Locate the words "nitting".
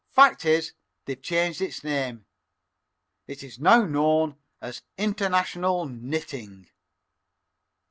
5.85-6.69